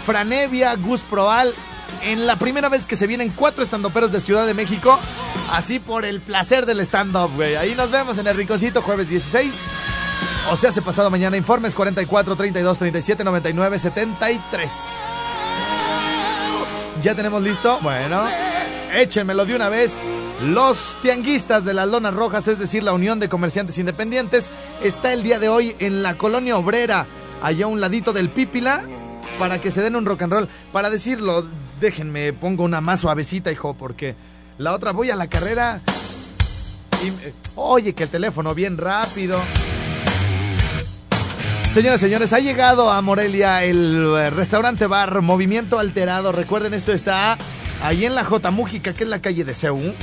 [0.05, 1.55] Franevia, Gus Proal.
[2.03, 4.99] En la primera vez que se vienen cuatro estandoperos de Ciudad de México,
[5.51, 7.57] así por el placer del stand-up, güey.
[7.57, 9.65] Ahí nos vemos en el Rinconcito, jueves 16.
[10.51, 14.71] O sea, hace pasado mañana, informes 44 32 37 99 73.
[17.03, 17.79] ¿Ya tenemos listo?
[17.83, 18.25] Bueno,
[18.95, 20.01] échenmelo de una vez.
[20.49, 24.51] Los tianguistas de las lonas rojas, es decir, la Unión de Comerciantes Independientes,
[24.83, 27.07] está el día de hoy en la colonia obrera,
[27.43, 28.87] allá a un ladito del Pípila,
[29.39, 30.49] para que se den un rock and roll.
[30.73, 31.45] Para decirlo,
[31.81, 34.15] déjenme, pongo una más suavecita, hijo, porque
[34.61, 35.81] la otra voy a la carrera
[37.03, 37.09] y...
[37.09, 39.40] eh, Oye, que el teléfono bien rápido.
[41.73, 46.33] Señoras y señores, ha llegado a Morelia el eh, restaurante bar Movimiento Alterado.
[46.33, 47.38] Recuerden, esto está
[47.83, 48.51] ahí en la J.
[48.51, 49.94] Mújica, que es la calle de CEU,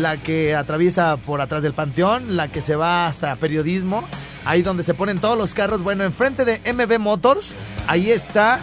[0.00, 4.04] la que atraviesa por atrás del Panteón, la que se va hasta periodismo,
[4.44, 5.82] ahí donde se ponen todos los carros.
[5.82, 7.54] Bueno, enfrente de MB Motors,
[7.86, 8.60] ahí está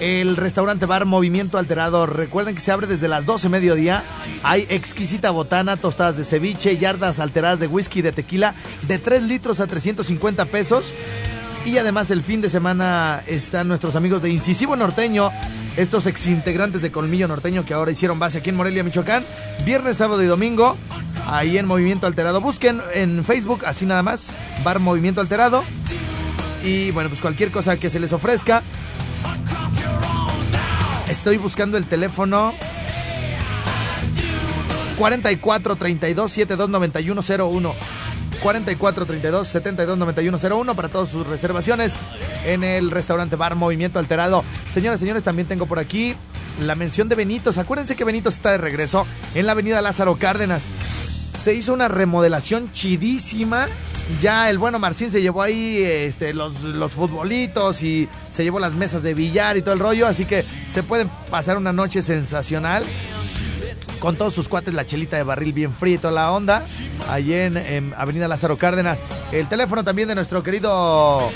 [0.00, 2.06] el restaurante bar Movimiento Alterado.
[2.06, 4.02] Recuerden que se abre desde las 12 mediodía.
[4.42, 8.54] Hay exquisita botana, tostadas de ceviche, yardas alteradas de whisky y de tequila
[8.88, 10.94] de 3 litros a 350 pesos.
[11.66, 15.30] Y además el fin de semana están nuestros amigos de Incisivo Norteño,
[15.76, 19.22] estos exintegrantes de Colmillo Norteño que ahora hicieron base aquí en Morelia, Michoacán,
[19.66, 20.78] viernes, sábado y domingo,
[21.26, 22.40] ahí en Movimiento Alterado.
[22.40, 24.32] Busquen en Facebook, así nada más,
[24.64, 25.62] Bar Movimiento Alterado.
[26.64, 28.62] Y bueno, pues cualquier cosa que se les ofrezca,
[31.10, 32.54] Estoy buscando el teléfono
[34.96, 37.20] 44 32 72 91
[37.50, 37.74] 01.
[38.40, 41.94] 44 32 72 91 01 para todas sus reservaciones
[42.44, 44.44] en el restaurante Bar Movimiento Alterado.
[44.70, 46.14] Señoras y señores, también tengo por aquí
[46.60, 47.58] la mención de Benitos.
[47.58, 50.66] Acuérdense que Benitos está de regreso en la avenida Lázaro Cárdenas.
[51.42, 53.66] Se hizo una remodelación chidísima.
[54.20, 58.74] Ya el bueno Marcín se llevó ahí este, los, los futbolitos y se llevó las
[58.74, 60.06] mesas de billar y todo el rollo.
[60.06, 62.84] Así que se pueden pasar una noche sensacional
[63.98, 66.64] con todos sus cuates, la chelita de barril bien fría y toda la onda,
[67.08, 69.00] allí en, en Avenida Lázaro Cárdenas.
[69.30, 71.30] El teléfono también de nuestro querido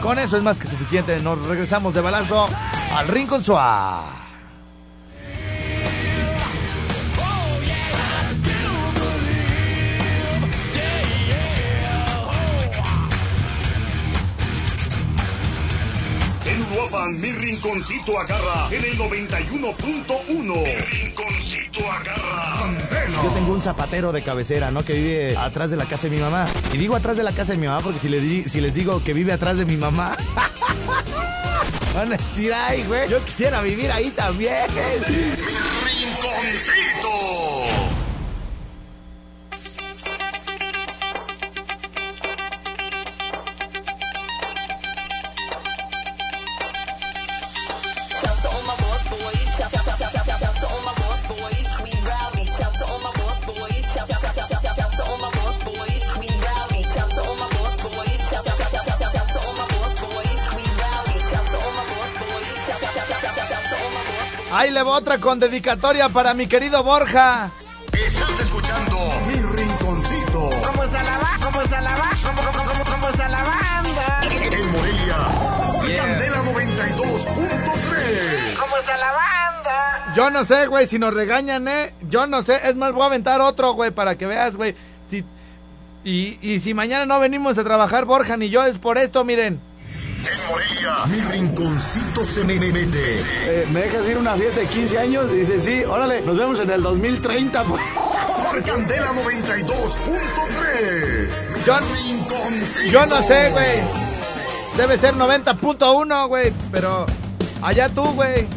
[0.01, 1.19] Con eso es más que suficiente.
[1.19, 2.47] Nos regresamos de balazo
[2.91, 4.22] al Rincón Suá.
[16.73, 20.63] Uruapan, mi rinconcito agarra en el 91.1.
[20.63, 22.55] Mi rinconcito agarra.
[23.23, 24.83] Yo tengo un zapatero de cabecera, ¿no?
[24.83, 26.47] Que vive atrás de la casa de mi mamá.
[26.73, 28.73] Y digo atrás de la casa de mi mamá porque si, le di- si les
[28.73, 30.15] digo que vive atrás de mi mamá,
[31.95, 34.65] van a decir, ay, güey, yo quisiera vivir ahí también.
[35.85, 37.09] Rinconcito.
[64.73, 67.49] Le va otra con dedicatoria para mi querido Borja.
[67.93, 68.97] Estás escuchando
[69.27, 70.49] Mi Rinconcito.
[70.65, 71.45] ¿Cómo está la banda?
[71.45, 72.17] ¿Cómo está la banda?
[72.23, 74.21] ¿Cómo, cómo, cómo, cómo está la banda?
[74.23, 75.17] En Morelia,
[75.75, 78.57] por Candela 92.3.
[78.59, 80.13] ¿Cómo está la banda?
[80.15, 81.93] Yo no sé, güey, si nos regañan, ¿eh?
[82.09, 82.59] Yo no sé.
[82.67, 84.75] Es más, voy a aventar otro, güey, para que veas, güey.
[85.09, 85.23] Si-
[86.03, 89.61] y, y si mañana no venimos a trabajar, Borja ni yo, es por esto, miren.
[90.25, 93.19] En Morelia, Mi Rinconcito se me mete.
[93.45, 95.25] Eh, ¿Me dejas ir a una fiesta de 15 años?
[95.31, 97.83] Y dice, sí, órale, nos vemos en el 2030, pues.
[98.49, 101.65] Por Candela 92.3.
[101.65, 102.91] Yo- Rinconcito.
[102.91, 103.81] Yo no sé, güey.
[104.77, 106.53] Debe ser 90.1, güey.
[106.71, 107.05] Pero
[107.61, 108.47] allá tú, güey.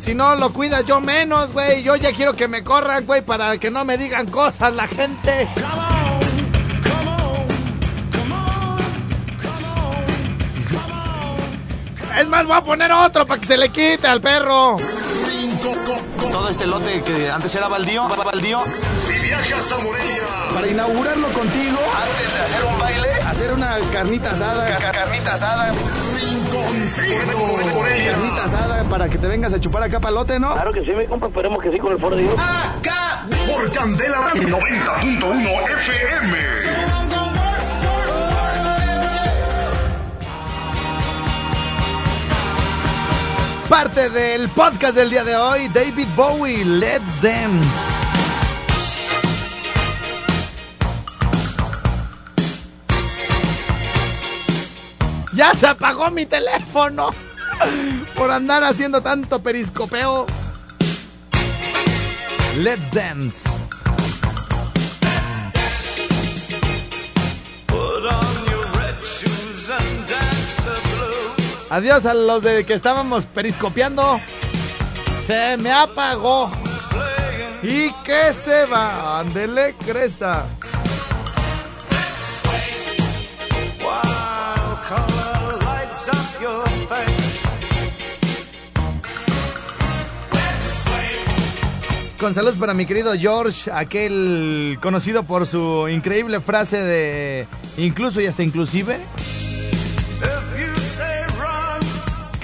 [0.00, 1.82] Si no lo cuidas, yo menos, güey.
[1.82, 5.48] Yo ya quiero que me corran, güey, para que no me digan cosas la gente.
[12.18, 14.76] Es más, voy a poner otro para que se le quite al perro.
[16.30, 18.62] Todo este lote que antes era baldío, baldío,
[19.06, 24.30] Si viajas a Morelia, Para inaugurarlo contigo, antes de hacer un baile, hacer una carnita
[24.32, 24.76] asada.
[24.78, 27.38] ca- carnita asada, Rinconcito.
[27.74, 28.12] Morelia.
[28.12, 30.52] Carnita asada para que te vengas a chupar acá palote, ¿no?
[30.52, 32.34] Claro que sí, mi compa, esperemos que sí con el foro de Dios.
[33.46, 36.38] Por Candela 90.1 FM.
[43.68, 47.68] Parte del podcast del día de hoy, David Bowie, Let's Dance.
[55.32, 57.14] Ya se apagó mi teléfono
[58.16, 60.26] por andar haciendo tanto periscopeo.
[62.56, 63.48] Let's Dance.
[71.74, 74.20] Adiós a los de que estábamos periscopeando.
[75.26, 76.48] Se me apagó.
[77.64, 79.18] ¿Y qué se va?
[79.18, 80.46] Ándele, cresta.
[92.20, 97.48] Con saludos para mi querido George, aquel conocido por su increíble frase de
[97.78, 99.00] incluso y hasta inclusive.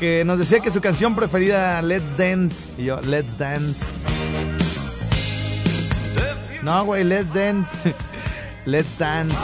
[0.01, 2.71] Que nos decía que su canción preferida Let's Dance.
[2.79, 3.79] Y yo, Let's Dance.
[6.63, 7.95] No, güey, Let's Dance.
[8.65, 9.37] Let's Dance.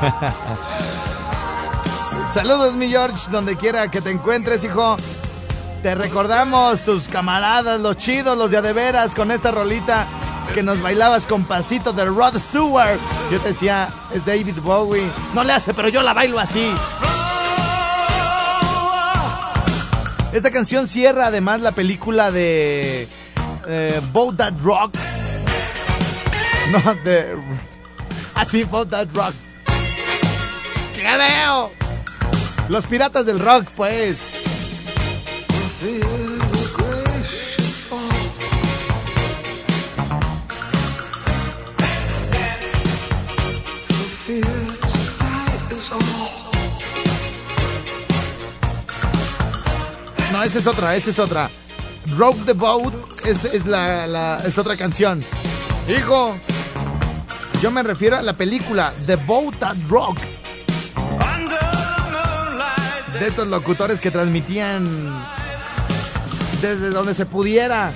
[2.34, 4.96] Saludos, mi George, donde quiera que te encuentres, hijo.
[5.84, 10.08] Te recordamos tus camaradas, los chidos, los de a de veras, con esta rolita
[10.52, 12.98] que nos bailabas con pasito de Rod Stewart.
[13.30, 15.08] Yo te decía, es David Bowie.
[15.32, 16.74] No le hace, pero yo la bailo así.
[20.32, 23.08] Esta canción cierra además la película de
[23.66, 24.96] eh, Boat That Rock.
[26.70, 27.36] No, de...
[28.34, 29.34] Así, Boat That Rock.
[30.94, 31.72] ¿Qué veo?
[32.68, 34.39] Los piratas del rock, pues.
[50.44, 51.50] Esa es otra, esa es otra.
[52.16, 52.92] Rogue the Boat
[53.24, 55.24] es, es la, la- es otra canción.
[55.88, 56.36] Hijo,
[57.62, 60.18] yo me refiero a la película The Boat That Rock.
[63.18, 64.88] De estos locutores que transmitían
[66.62, 67.92] desde donde se pudiera.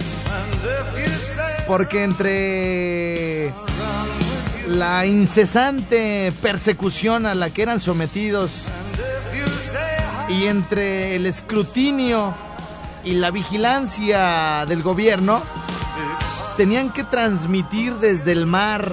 [1.66, 3.50] Porque entre
[4.68, 8.64] la incesante persecución a la que eran sometidos
[10.28, 12.34] y entre el escrutinio
[13.04, 15.42] y la vigilancia del gobierno,
[16.56, 18.92] tenían que transmitir desde el mar.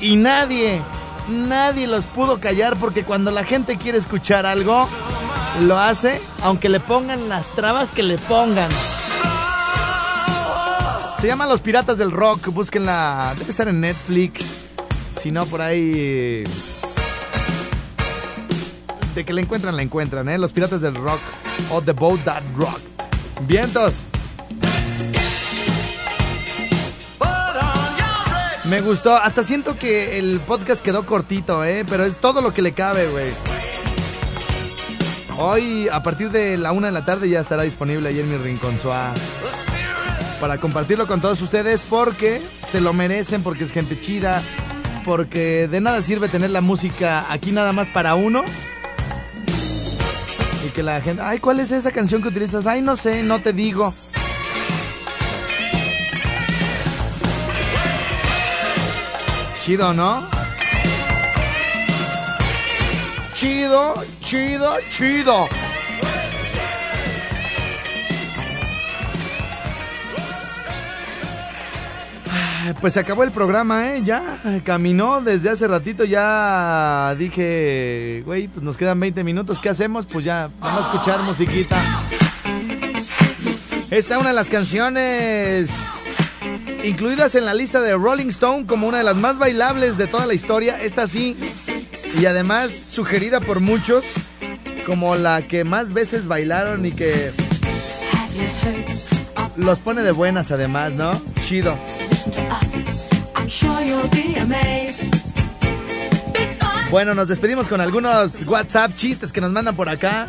[0.00, 0.82] Y nadie,
[1.28, 4.88] nadie los pudo callar porque cuando la gente quiere escuchar algo,
[5.60, 8.70] lo hace aunque le pongan las trabas que le pongan.
[11.18, 14.58] Se llama Los Piratas del Rock, búsquenla, debe estar en Netflix.
[15.18, 16.44] Si no, por ahí...
[19.16, 20.36] De que la encuentran, la encuentran, ¿eh?
[20.36, 21.20] Los Piratas del Rock
[21.70, 22.80] o The Boat That Rock.
[23.48, 23.94] Vientos.
[28.68, 31.86] Me gustó, hasta siento que el podcast quedó cortito, ¿eh?
[31.88, 33.32] Pero es todo lo que le cabe, güey.
[35.38, 38.36] Hoy, a partir de la una de la tarde, ya estará disponible ahí en mi
[38.36, 39.14] rincón Suá.
[40.42, 44.42] Para compartirlo con todos ustedes porque se lo merecen, porque es gente chida,
[45.06, 48.44] porque de nada sirve tener la música aquí nada más para uno
[50.66, 52.66] Y que la gente, ay, ¿cuál es esa canción que utilizas?
[52.66, 53.94] Ay, no sé, no te digo.
[59.60, 60.28] Chido, ¿no?
[63.32, 63.94] Chido,
[64.24, 65.48] chido, chido.
[72.80, 74.02] Pues se acabó el programa, ¿eh?
[74.04, 80.06] Ya caminó desde hace ratito, ya dije, güey, pues nos quedan 20 minutos, ¿qué hacemos?
[80.06, 81.76] Pues ya, vamos a escuchar musiquita.
[83.90, 85.70] Esta es una de las canciones
[86.82, 90.26] incluidas en la lista de Rolling Stone como una de las más bailables de toda
[90.26, 90.80] la historia.
[90.80, 91.36] Esta sí,
[92.18, 94.04] y además sugerida por muchos
[94.84, 97.32] como la que más veces bailaron y que
[99.56, 101.10] los pone de buenas además, ¿no?
[101.40, 101.76] Chido.
[106.90, 110.28] Bueno, nos despedimos con algunos WhatsApp chistes que nos mandan por acá.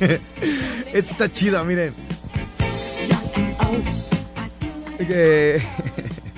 [0.92, 1.94] Esto está chido, miren.
[4.98, 5.62] Que,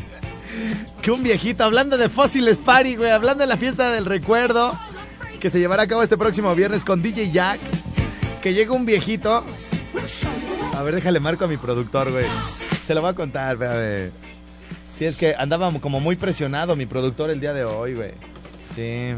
[1.02, 4.78] que un viejito, hablando de Fósiles Party, güey, hablando de la fiesta del recuerdo
[5.40, 7.60] que se llevará a cabo este próximo viernes con DJ Jack,
[8.42, 9.44] que llega un viejito.
[10.76, 12.26] A ver, déjale marco a mi productor, güey.
[12.86, 14.27] Se lo voy a contar, espérame.
[14.98, 18.10] Sí, es que andaba como muy presionado mi productor el día de hoy, güey.
[18.74, 19.14] Sí.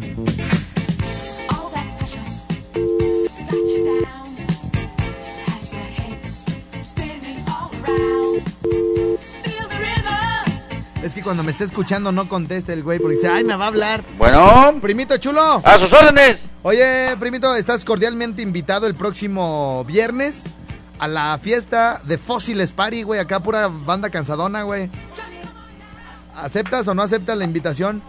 [11.02, 13.64] Es que cuando me esté escuchando no conteste el güey porque dice, ay, me va
[13.64, 14.04] a hablar.
[14.18, 15.62] Bueno, Primito chulo.
[15.64, 16.36] a sus órdenes.
[16.62, 20.42] Oye, primito, estás cordialmente invitado el próximo viernes
[20.98, 23.18] a la fiesta de Fósiles Party, güey.
[23.18, 24.90] Acá pura banda cansadona, güey.
[26.34, 28.02] ¿Aceptas o no aceptas la invitación?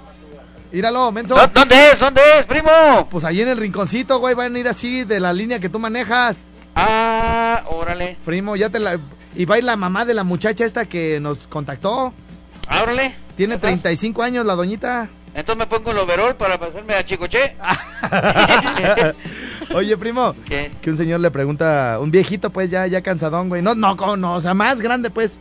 [0.71, 1.35] Íralo, menso.
[1.35, 1.99] ¿Dó- ¿Dónde es?
[1.99, 3.07] ¿Dónde es, primo?
[3.09, 5.79] Pues ahí en el rinconcito, güey, van a ir así de la línea que tú
[5.79, 6.45] manejas.
[6.75, 8.17] Ah, órale.
[8.23, 8.97] Primo, ya te la...
[9.35, 12.13] Y va a ir la mamá de la muchacha esta que nos contactó.
[12.67, 13.15] Ah, órale.
[13.35, 13.61] Tiene Ajá.
[13.61, 15.09] 35 años la doñita.
[15.33, 17.55] Entonces me pongo el overol para pasarme a Chicoche.
[19.73, 20.35] Oye, primo.
[20.45, 20.71] ¿Qué?
[20.81, 23.61] Que un señor le pregunta, un viejito pues ya, ya cansadón, güey.
[23.61, 25.39] No, no, no, o sea, más grande pues.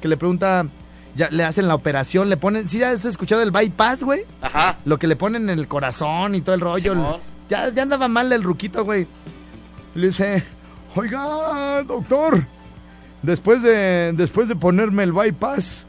[0.00, 0.66] Que le pregunta,
[1.14, 4.24] ya le hacen la operación, le ponen, ¿sí has escuchado el bypass, güey?
[4.40, 4.78] Ajá.
[4.84, 7.20] Lo que le ponen en el corazón y todo el rollo.
[7.48, 9.06] Ya, ya andaba mal el ruquito, güey.
[9.94, 10.42] Le dice,
[10.94, 12.46] oiga, doctor,
[13.22, 15.86] después de, después de ponerme el bypass,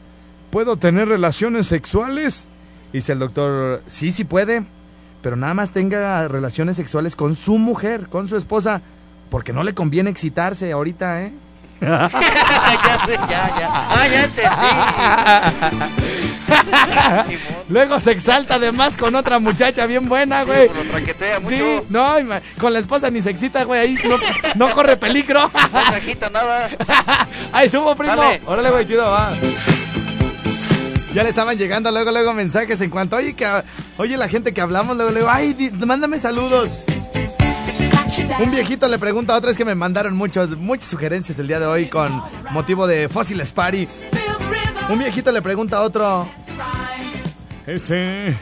[0.50, 2.48] ¿puedo tener relaciones sexuales?
[2.92, 4.64] Y dice el doctor, sí, sí puede,
[5.22, 8.82] pero nada más tenga relaciones sexuales con su mujer, con su esposa,
[9.30, 11.32] porque no le conviene excitarse ahorita, ¿eh?
[11.80, 12.10] ya
[13.06, 13.68] sé, ya, ya.
[13.90, 14.48] Ah, ya entendí.
[17.68, 20.68] Luego se exalta además con otra muchacha bien buena, güey.
[20.68, 21.54] Lo traquetea mucho.
[21.56, 22.14] Sí, no,
[22.60, 24.16] con la esposa ni se excita, güey, ahí no,
[24.54, 25.50] no corre peligro.
[25.74, 26.68] No se agita nada.
[27.52, 28.14] Ahí subo, primo.
[28.14, 28.40] Dale.
[28.46, 29.32] Órale, güey, chido, va.
[31.12, 33.46] Ya le estaban llegando luego, luego mensajes en cuanto, oye, que,
[33.98, 36.70] oye, la gente que hablamos, luego, luego, ay, di- mándame saludos.
[38.40, 41.58] Un viejito le pregunta a otro, es que me mandaron muchos, muchas sugerencias el día
[41.58, 43.88] de hoy con motivo de Fósiles Party.
[44.88, 46.28] Un viejito le pregunta a otro,
[47.66, 48.36] este...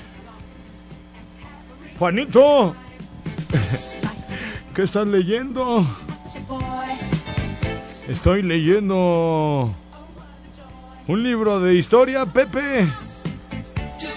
[1.98, 2.74] Juanito,
[4.74, 5.86] ¿qué estás leyendo?
[8.08, 9.72] Estoy leyendo
[11.06, 12.92] un libro de historia, Pepe.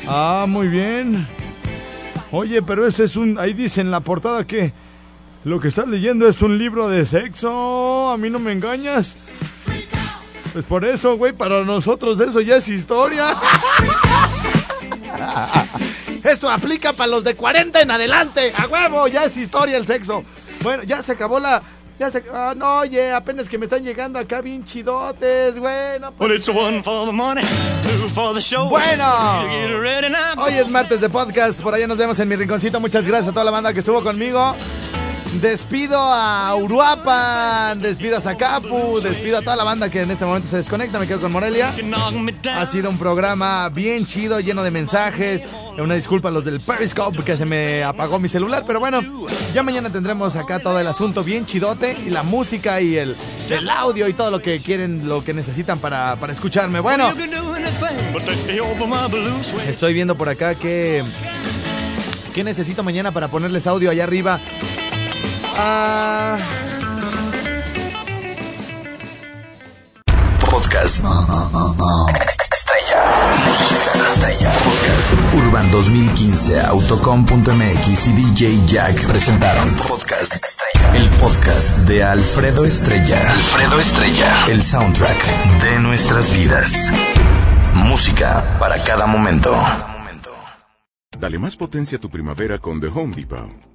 [0.07, 1.27] Ah, muy bien.
[2.31, 3.37] Oye, pero ese es un...
[3.37, 4.73] Ahí dice en la portada que
[5.45, 8.09] lo que estás leyendo es un libro de sexo.
[8.09, 9.15] A mí no me engañas.
[10.51, 13.27] Pues por eso, güey, para nosotros eso ya es historia.
[16.23, 18.53] Esto aplica para los de 40 en adelante.
[18.57, 20.23] A huevo, ya es historia el sexo.
[20.63, 21.61] Bueno, ya se acabó la...
[21.99, 22.23] Ya se...
[22.33, 25.99] Ah, no, oye, apenas que me están llegando acá bien chidotes, güey.
[26.01, 26.17] no, pues-.
[28.67, 29.05] Bueno.
[30.37, 32.79] Hoy es martes de podcast, por allá nos vemos en mi rinconcito.
[32.79, 34.55] Muchas gracias a toda la banda que estuvo conmigo.
[35.41, 40.47] Despido a Uruapan, despido a Zacapu, despido a toda la banda que en este momento
[40.47, 40.97] se desconecta.
[40.97, 41.73] Me quedo con Morelia.
[42.55, 45.47] Ha sido un programa bien chido, lleno de mensajes.
[45.77, 49.01] Una disculpa a los del Periscope que se me apagó mi celular, pero bueno,
[49.53, 53.15] ya mañana tendremos acá todo el asunto bien chidote y la música y el,
[53.49, 56.79] el audio y todo lo que quieren, lo que necesitan para, para escucharme.
[56.79, 57.13] Bueno.
[59.67, 61.03] Estoy viendo por acá que.
[62.33, 64.41] ¿Qué necesito mañana para ponerles audio allá arriba?
[65.57, 66.37] Ah.
[70.39, 71.01] Podcast.
[72.53, 73.31] Estrella.
[73.45, 75.13] Música Estrella Podcast.
[75.33, 80.95] Urban 2015, Autocom.mx y DJ Jack presentaron Podcast Estrella.
[80.95, 83.31] El podcast de Alfredo Estrella.
[83.31, 84.27] Alfredo Estrella.
[84.49, 86.91] El soundtrack de nuestras vidas.
[87.75, 89.55] Música para cada momento.
[91.17, 93.74] Dale más potencia a tu primavera con The Home Depot.